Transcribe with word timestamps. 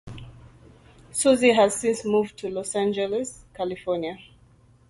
Susy 1.11 1.53
has 1.53 1.75
since 1.75 2.03
moved 2.03 2.35
to 2.37 2.49
Los 2.49 2.75
Angeles, 2.75 3.45
California. 3.53 4.17